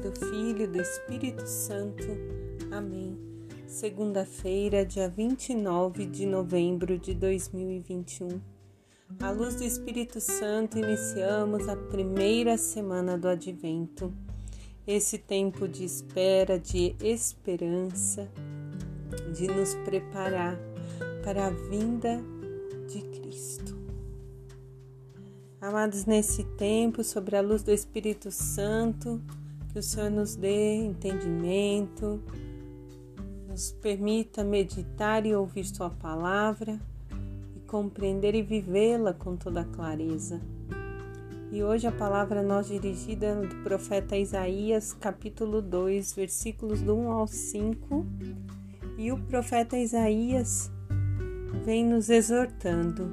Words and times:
do 0.00 0.12
Filho 0.18 0.62
e 0.62 0.66
do 0.66 0.80
Espírito 0.80 1.46
Santo. 1.46 2.06
Amém. 2.70 3.18
Segunda-feira, 3.66 4.84
dia 4.84 5.10
29 5.10 6.06
de 6.06 6.24
novembro 6.24 6.98
de 6.98 7.14
2021. 7.14 8.40
À 9.20 9.30
luz 9.30 9.56
do 9.56 9.64
Espírito 9.64 10.18
Santo, 10.18 10.78
iniciamos 10.78 11.68
a 11.68 11.76
primeira 11.76 12.56
semana 12.56 13.18
do 13.18 13.28
Advento. 13.28 14.10
Esse 14.86 15.18
tempo 15.18 15.68
de 15.68 15.84
espera, 15.84 16.58
de 16.58 16.96
esperança, 17.00 18.26
de 19.34 19.48
nos 19.48 19.74
preparar 19.84 20.58
para 21.22 21.48
a 21.48 21.50
vinda 21.50 22.22
de 22.88 23.02
Cristo. 23.02 23.76
Amados, 25.60 26.06
nesse 26.06 26.42
tempo, 26.56 27.04
sobre 27.04 27.36
a 27.36 27.42
luz 27.42 27.62
do 27.62 27.70
Espírito 27.70 28.30
Santo, 28.30 29.20
que 29.72 29.78
o 29.78 29.82
Senhor 29.82 30.10
nos 30.10 30.34
dê 30.34 30.74
entendimento, 30.76 32.20
nos 33.48 33.72
permita 33.72 34.42
meditar 34.42 35.24
e 35.24 35.34
ouvir 35.34 35.64
Sua 35.64 35.90
palavra 35.90 36.80
e 37.56 37.60
compreender 37.60 38.34
e 38.34 38.42
vivê-la 38.42 39.12
com 39.14 39.36
toda 39.36 39.64
clareza. 39.64 40.40
E 41.52 41.62
hoje 41.62 41.86
a 41.86 41.92
palavra 41.92 42.42
nós 42.42 42.68
dirigida 42.68 43.34
do 43.34 43.56
profeta 43.64 44.16
Isaías, 44.16 44.92
capítulo 44.92 45.60
2, 45.60 46.14
versículos 46.14 46.80
do 46.80 46.96
1 46.96 47.10
ao 47.10 47.26
5. 47.26 48.06
E 48.96 49.10
o 49.10 49.18
profeta 49.18 49.76
Isaías 49.76 50.70
vem 51.64 51.84
nos 51.84 52.08
exortando 52.08 53.10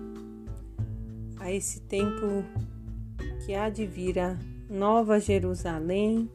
a 1.40 1.52
esse 1.52 1.82
tempo 1.82 2.44
que 3.46 3.56
há 3.56 3.70
de 3.70 3.86
vir 3.86 4.20
a 4.20 4.38
Nova 4.70 5.20
Jerusalém, 5.20 6.30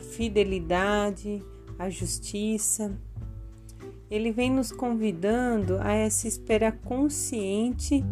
a 0.00 0.02
fidelidade, 0.02 1.44
a 1.78 1.90
justiça. 1.90 2.98
Ele 4.10 4.32
vem 4.32 4.50
nos 4.50 4.72
convidando 4.72 5.76
a 5.78 5.92
essa 5.92 6.26
espera 6.26 6.72
consciente 6.72 8.02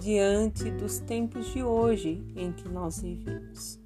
diante 0.00 0.70
dos 0.72 0.98
tempos 0.98 1.46
de 1.52 1.62
hoje 1.62 2.22
em 2.36 2.52
que 2.52 2.68
nós 2.68 3.00
vivemos. 3.00 3.80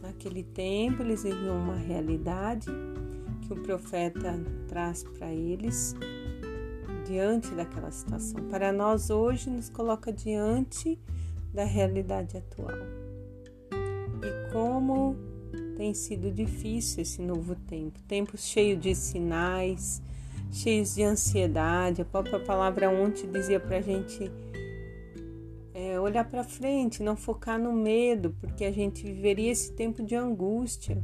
Naquele 0.00 0.44
tempo, 0.44 1.02
eles 1.02 1.24
viviam 1.24 1.58
uma 1.58 1.76
realidade 1.76 2.68
que 3.42 3.52
o 3.52 3.62
profeta 3.62 4.40
traz 4.68 5.02
para 5.02 5.30
eles 5.30 5.94
diante 7.04 7.52
daquela 7.54 7.90
situação. 7.90 8.48
Para 8.48 8.72
nós 8.72 9.10
hoje 9.10 9.50
nos 9.50 9.68
coloca 9.68 10.12
diante 10.12 10.98
da 11.52 11.64
realidade 11.64 12.36
atual. 12.36 12.78
E 14.22 14.52
como 14.52 15.25
tem 15.76 15.92
sido 15.92 16.30
difícil 16.30 17.02
esse 17.02 17.20
novo 17.20 17.54
tempo, 17.54 18.00
tempo 18.08 18.36
cheio 18.36 18.76
de 18.76 18.94
sinais, 18.94 20.02
cheios 20.50 20.94
de 20.94 21.02
ansiedade. 21.02 22.02
A 22.02 22.04
própria 22.04 22.40
palavra 22.40 22.88
ontem 22.90 23.30
dizia 23.30 23.60
para 23.60 23.78
a 23.78 23.80
gente 23.80 24.30
é, 25.74 26.00
olhar 26.00 26.24
para 26.24 26.42
frente, 26.42 27.02
não 27.02 27.16
focar 27.16 27.58
no 27.58 27.72
medo, 27.72 28.34
porque 28.40 28.64
a 28.64 28.72
gente 28.72 29.04
viveria 29.04 29.52
esse 29.52 29.72
tempo 29.72 30.02
de 30.02 30.14
angústia. 30.14 31.02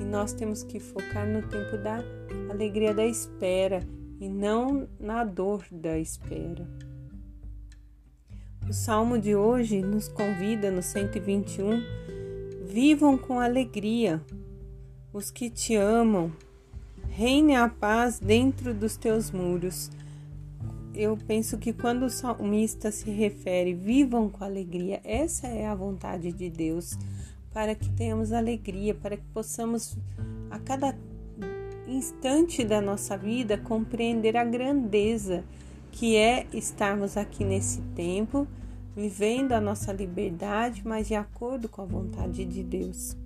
E 0.00 0.04
nós 0.04 0.32
temos 0.32 0.62
que 0.62 0.78
focar 0.78 1.26
no 1.26 1.42
tempo 1.48 1.76
da 1.76 2.00
alegria 2.48 2.94
da 2.94 3.04
espera 3.04 3.80
e 4.20 4.28
não 4.28 4.88
na 5.00 5.24
dor 5.24 5.64
da 5.72 5.98
espera. 5.98 6.68
O 8.68 8.72
salmo 8.72 9.18
de 9.18 9.34
hoje 9.34 9.82
nos 9.82 10.06
convida 10.06 10.70
no 10.70 10.80
121: 10.80 11.82
Vivam 12.70 13.18
com 13.18 13.40
alegria 13.40 14.22
os 15.12 15.28
que 15.28 15.50
te 15.50 15.74
amam, 15.74 16.30
reine 17.08 17.56
a 17.56 17.68
paz 17.68 18.20
dentro 18.20 18.72
dos 18.72 18.96
teus 18.96 19.32
muros. 19.32 19.90
Eu 20.94 21.16
penso 21.16 21.58
que 21.58 21.72
quando 21.72 22.04
o 22.04 22.10
salmista 22.10 22.92
se 22.92 23.10
refere 23.10 23.74
vivam 23.74 24.28
com 24.28 24.44
alegria, 24.44 25.00
essa 25.02 25.48
é 25.48 25.66
a 25.66 25.74
vontade 25.74 26.30
de 26.30 26.48
Deus, 26.48 26.96
para 27.52 27.74
que 27.74 27.88
tenhamos 27.90 28.32
alegria, 28.32 28.94
para 28.94 29.16
que 29.16 29.26
possamos 29.34 29.98
a 30.48 30.60
cada 30.60 30.96
instante 31.88 32.64
da 32.64 32.80
nossa 32.80 33.18
vida 33.18 33.58
compreender 33.58 34.36
a 34.36 34.44
grandeza 34.44 35.42
que 35.90 36.14
é 36.14 36.46
estarmos 36.52 37.16
aqui 37.16 37.42
nesse 37.42 37.80
tempo, 37.96 38.46
vivendo 38.94 39.52
a 39.52 39.60
nossa 39.60 39.92
liberdade, 39.92 40.82
mas 40.84 41.08
de 41.08 41.14
acordo 41.14 41.68
com 41.68 41.82
a 41.82 41.86
vontade 41.86 42.44
de 42.44 42.62
Deus. 42.62 43.16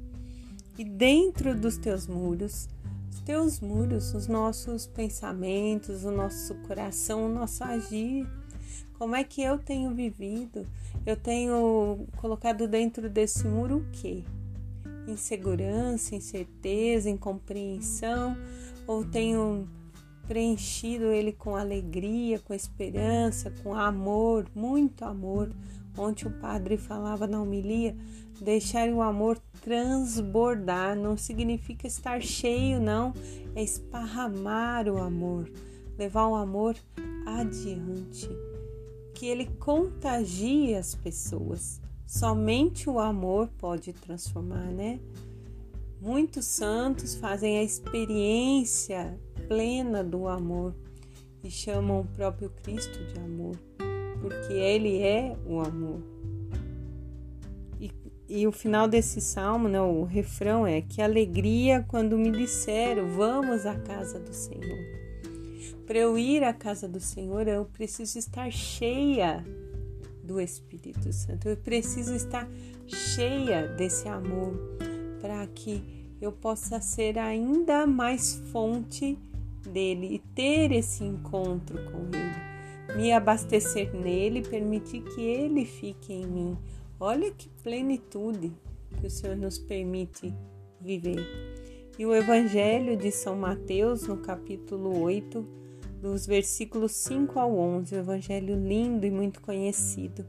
E 0.79 0.85
dentro 0.85 1.55
dos 1.55 1.77
teus 1.77 2.07
muros, 2.07 2.69
os 3.11 3.21
teus 3.21 3.61
muros, 3.61 4.15
os 4.15 4.27
nossos 4.27 4.87
pensamentos, 4.87 6.05
o 6.05 6.11
nosso 6.11 6.55
coração, 6.67 7.27
o 7.27 7.29
nosso 7.29 7.63
agir, 7.65 8.27
como 8.99 9.15
é 9.15 9.25
que 9.25 9.43
eu 9.43 9.59
tenho 9.59 9.95
vivido? 9.95 10.67
Eu 11.05 11.17
tenho 11.17 12.07
colocado 12.17 12.67
dentro 12.67 13.09
desse 13.09 13.47
muro 13.47 13.79
o 13.79 13.85
quê? 13.93 14.25
insegurança, 15.07 16.15
incerteza, 16.15 17.11
incompreensão, 17.11 18.37
ou 18.87 19.05
tenho 19.05 19.69
preenchido 20.27 21.07
ele 21.07 21.33
com 21.33 21.57
alegria, 21.57 22.39
com 22.39 22.55
esperança, 22.55 23.53
com 23.63 23.75
amor, 23.75 24.47
muito 24.55 25.05
amor. 25.05 25.51
Ontem 25.97 26.27
o 26.27 26.31
padre 26.31 26.77
falava 26.77 27.27
na 27.27 27.41
homilia, 27.41 27.97
deixar 28.41 28.89
o 28.89 29.01
amor 29.01 29.39
transbordar, 29.63 30.97
não 30.97 31.17
significa 31.17 31.87
estar 31.87 32.21
cheio, 32.21 32.81
não, 32.81 33.15
é 33.55 33.63
esparramar 33.63 34.89
o 34.89 34.99
amor, 34.99 35.51
levar 35.97 36.27
o 36.27 36.35
amor 36.35 36.77
adiante, 37.25 38.29
que 39.15 39.27
ele 39.27 39.47
contagie 39.59 40.75
as 40.75 40.95
pessoas. 40.95 41.81
Somente 42.07 42.91
o 42.91 42.99
amor 42.99 43.49
pode 43.59 43.93
transformar, 43.93 44.67
né? 44.67 45.01
Muitos 46.05 46.45
santos 46.45 47.15
fazem 47.15 47.57
a 47.57 47.63
experiência 47.63 49.19
plena 49.49 50.05
do 50.05 50.29
amor 50.29 50.75
e 51.43 51.51
chamam 51.51 52.01
o 52.01 52.05
próprio 52.05 52.51
Cristo 52.63 53.03
de 53.07 53.19
amor, 53.19 53.57
porque 54.21 54.53
Ele 54.53 54.99
é 54.99 55.35
o 55.47 55.61
amor. 55.61 56.03
E, 57.81 57.91
e 58.29 58.47
o 58.47 58.53
final 58.53 58.87
desse 58.87 59.19
salmo, 59.19 59.67
né, 59.67 59.81
o 59.81 60.05
refrão 60.05 60.67
é: 60.67 60.83
Que 60.83 61.01
alegria 61.01 61.83
quando 61.89 62.19
me 62.19 62.31
disseram, 62.31 63.09
vamos 63.09 63.65
à 63.65 63.75
casa 63.75 64.21
do 64.21 64.35
Senhor. 64.35 64.85
Para 65.87 65.97
eu 65.97 66.19
ir 66.19 66.45
à 66.45 66.53
casa 66.53 66.87
do 66.87 67.01
Senhor, 67.01 67.49
eu 67.49 67.65
preciso 67.65 68.19
estar 68.19 68.53
cheia 68.53 69.43
do 70.23 70.39
Espírito 70.39 71.11
Santo. 71.15 71.49
Eu 71.49 71.57
preciso 71.57 72.15
estar 72.15 72.47
cheia 72.87 73.69
desse 73.69 74.07
amor 74.07 74.53
para 75.25 75.47
que 75.47 75.83
eu 76.21 76.31
possa 76.31 76.83
ser 76.83 77.19
ainda 77.19 77.87
mais 77.87 78.35
fonte 78.53 79.19
dele 79.67 80.17
e 80.17 80.19
ter 80.19 80.71
esse 80.71 81.03
encontro 81.03 81.83
com 81.91 82.15
ele, 82.15 82.95
me 82.95 83.11
abastecer 83.11 83.91
nele, 83.95 84.43
permitir 84.43 85.01
que 85.01 85.23
ele 85.23 85.65
fique 85.65 86.13
em 86.13 86.27
mim. 86.27 86.59
Olha 87.01 87.31
que 87.31 87.49
plenitude 87.63 88.53
que 89.01 89.07
o 89.07 89.11
Senhor 89.11 89.35
nos 89.35 89.59
permite 89.59 90.31
viver. 90.79 91.27
E 91.99 92.05
o 92.05 92.15
Evangelho 92.15 92.95
de 92.95 93.11
São 93.11 93.35
Mateus, 93.35 94.07
no 94.07 94.19
capítulo 94.19 95.01
8, 95.01 95.43
dos 96.03 96.27
versículos 96.27 96.93
5 96.93 97.41
ao 97.41 97.57
11, 97.57 97.95
o 97.95 97.99
evangelho 97.99 98.55
lindo 98.57 99.07
e 99.07 99.11
muito 99.11 99.41
conhecido. 99.41 100.27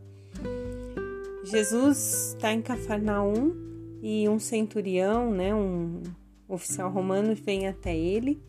Jesus 1.44 2.34
está 2.38 2.54
em 2.54 2.62
Cafarnaum 2.62 3.66
e 4.02 4.28
um 4.30 4.40
centurião, 4.40 5.32
né, 5.32 5.54
um 5.54 6.02
oficial 6.48 6.92
romano, 6.92 7.36
vem 7.36 7.68
até 7.68 7.96
ele. 7.96 8.42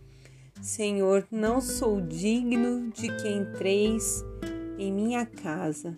Senhor, 0.60 1.26
não 1.30 1.60
sou 1.60 2.00
digno 2.00 2.90
de 2.90 3.08
que 3.16 3.28
entreis 3.28 4.24
em 4.78 4.92
minha 4.92 5.24
casa, 5.26 5.96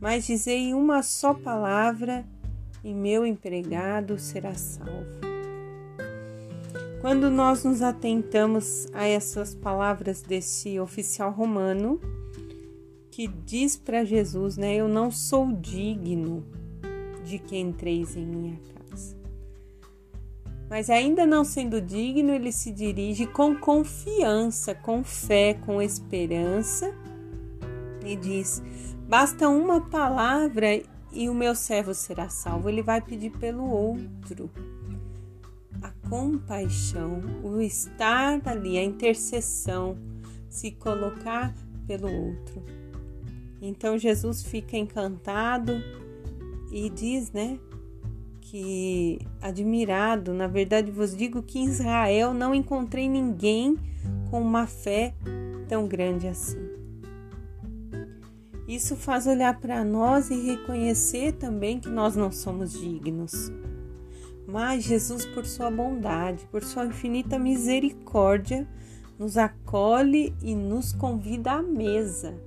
mas 0.00 0.26
dizei 0.26 0.74
uma 0.74 1.02
só 1.02 1.32
palavra 1.32 2.24
e 2.82 2.92
meu 2.92 3.24
empregado 3.24 4.18
será 4.18 4.54
salvo. 4.54 5.24
Quando 7.00 7.30
nós 7.30 7.64
nos 7.64 7.82
atentamos 7.82 8.86
a 8.92 9.06
essas 9.06 9.54
palavras 9.54 10.22
desse 10.22 10.80
oficial 10.80 11.30
romano, 11.30 12.00
que 13.10 13.28
diz 13.28 13.76
para 13.76 14.04
Jesus, 14.04 14.56
né, 14.56 14.74
eu 14.74 14.88
não 14.88 15.10
sou 15.10 15.52
digno 15.52 16.44
de 17.24 17.38
que 17.38 17.56
entreis 17.56 18.16
em 18.16 18.26
minha 18.26 18.56
casa. 18.56 18.73
Mas 20.74 20.90
ainda 20.90 21.24
não 21.24 21.44
sendo 21.44 21.80
digno, 21.80 22.32
ele 22.32 22.50
se 22.50 22.72
dirige 22.72 23.28
com 23.28 23.54
confiança, 23.54 24.74
com 24.74 25.04
fé, 25.04 25.54
com 25.54 25.80
esperança 25.80 26.92
e 28.04 28.16
diz: 28.16 28.60
basta 29.08 29.48
uma 29.48 29.80
palavra 29.80 30.82
e 31.12 31.28
o 31.28 31.32
meu 31.32 31.54
servo 31.54 31.94
será 31.94 32.28
salvo. 32.28 32.68
Ele 32.68 32.82
vai 32.82 33.00
pedir 33.00 33.30
pelo 33.30 33.62
outro 33.70 34.50
compaixão, 36.10 37.20
o 37.44 37.60
estar 37.60 38.40
ali, 38.44 38.76
a 38.76 38.82
intercessão, 38.82 39.96
se 40.48 40.72
colocar 40.72 41.54
pelo 41.86 42.10
outro. 42.10 42.60
Então 43.62 43.96
Jesus 43.96 44.42
fica 44.42 44.76
encantado 44.76 45.72
e 46.72 46.90
diz, 46.90 47.30
né, 47.30 47.60
que 48.54 49.18
admirado, 49.42 50.32
na 50.32 50.46
verdade 50.46 50.88
vos 50.88 51.16
digo 51.16 51.42
que 51.42 51.58
em 51.58 51.64
Israel 51.64 52.32
não 52.32 52.54
encontrei 52.54 53.08
ninguém 53.08 53.76
com 54.30 54.40
uma 54.40 54.64
fé 54.64 55.12
tão 55.68 55.88
grande 55.88 56.28
assim. 56.28 56.64
Isso 58.68 58.94
faz 58.94 59.26
olhar 59.26 59.58
para 59.58 59.82
nós 59.82 60.30
e 60.30 60.40
reconhecer 60.40 61.32
também 61.32 61.80
que 61.80 61.88
nós 61.88 62.14
não 62.14 62.30
somos 62.30 62.74
dignos. 62.74 63.50
Mas 64.46 64.84
Jesus, 64.84 65.26
por 65.26 65.44
sua 65.44 65.68
bondade, 65.68 66.46
por 66.46 66.62
sua 66.62 66.86
infinita 66.86 67.36
misericórdia, 67.40 68.68
nos 69.18 69.36
acolhe 69.36 70.32
e 70.40 70.54
nos 70.54 70.92
convida 70.92 71.54
à 71.54 71.62
mesa. 71.62 72.40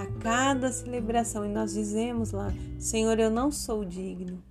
A 0.00 0.06
cada 0.20 0.72
celebração, 0.72 1.46
e 1.46 1.48
nós 1.48 1.74
dizemos 1.74 2.32
lá: 2.32 2.52
Senhor, 2.76 3.20
eu 3.20 3.30
não 3.30 3.52
sou 3.52 3.84
digno, 3.84 4.42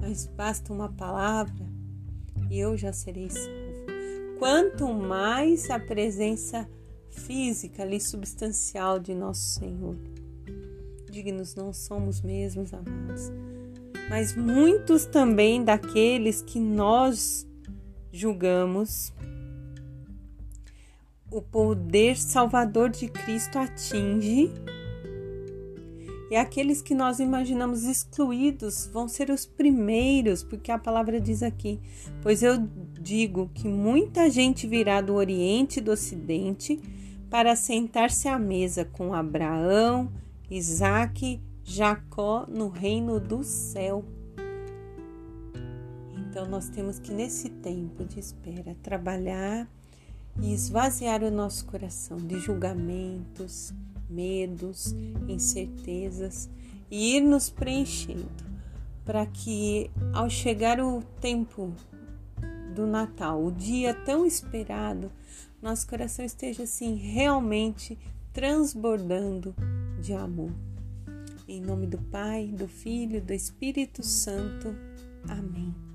mas 0.00 0.26
basta 0.26 0.72
uma 0.72 0.88
palavra 0.88 1.66
e 2.50 2.58
eu 2.58 2.76
já 2.76 2.92
serei 2.92 3.30
salvo. 3.30 4.36
Quanto 4.38 4.92
mais 4.92 5.70
a 5.70 5.78
presença 5.78 6.68
física 7.10 7.82
ali, 7.82 8.00
substancial 8.00 8.98
de 8.98 9.14
nosso 9.14 9.58
Senhor. 9.58 9.96
Dignos 11.10 11.54
não 11.54 11.72
somos 11.72 12.20
mesmos, 12.20 12.74
amados 12.74 13.32
mas 14.08 14.36
muitos 14.36 15.04
também 15.04 15.64
daqueles 15.64 16.42
que 16.42 16.60
nós 16.60 17.46
julgamos 18.12 19.12
o 21.30 21.42
poder 21.42 22.16
salvador 22.16 22.88
de 22.88 23.08
Cristo 23.08 23.58
atinge 23.58 24.52
e 26.30 26.36
aqueles 26.36 26.82
que 26.82 26.94
nós 26.94 27.20
imaginamos 27.20 27.84
excluídos 27.84 28.88
vão 28.92 29.06
ser 29.06 29.30
os 29.30 29.46
primeiros, 29.46 30.42
porque 30.42 30.72
a 30.72 30.78
palavra 30.78 31.20
diz 31.20 31.42
aqui: 31.42 31.80
Pois 32.20 32.42
eu 32.42 32.58
digo 33.00 33.50
que 33.54 33.68
muita 33.68 34.28
gente 34.28 34.66
virá 34.66 35.00
do 35.00 35.14
Oriente 35.14 35.78
e 35.78 35.82
do 35.82 35.92
Ocidente 35.92 36.80
para 37.30 37.54
sentar-se 37.54 38.28
à 38.28 38.38
mesa 38.38 38.84
com 38.84 39.14
Abraão, 39.14 40.10
Isaque 40.50 41.40
Jacó 41.62 42.46
no 42.48 42.68
reino 42.68 43.18
do 43.20 43.42
céu. 43.42 44.04
Então 46.16 46.46
nós 46.46 46.68
temos 46.68 46.98
que 46.98 47.12
nesse 47.12 47.48
tempo 47.48 48.04
de 48.04 48.20
espera 48.20 48.76
trabalhar 48.82 49.68
e 50.40 50.52
esvaziar 50.52 51.22
o 51.22 51.30
nosso 51.30 51.64
coração 51.66 52.18
de 52.18 52.38
julgamentos, 52.38 53.72
medos, 54.08 54.94
incertezas 55.28 56.48
e 56.90 57.16
ir 57.16 57.20
nos 57.20 57.50
preenchendo 57.50 58.46
para 59.04 59.24
que 59.24 59.88
ao 60.12 60.28
chegar 60.28 60.80
o 60.80 61.00
tempo 61.20 61.72
do 62.74 62.86
Natal, 62.86 63.42
o 63.42 63.52
dia 63.52 63.94
tão 63.94 64.26
esperado, 64.26 65.10
nosso 65.62 65.86
coração 65.86 66.24
esteja 66.24 66.64
assim 66.64 66.96
realmente 66.96 67.96
transbordando 68.32 69.54
de 70.00 70.12
amor. 70.12 70.50
Em 71.48 71.60
nome 71.60 71.86
do 71.86 71.98
Pai, 71.98 72.48
do 72.48 72.66
Filho 72.66 73.22
do 73.22 73.32
Espírito 73.32 74.02
Santo. 74.02 74.74
Amém. 75.28 75.85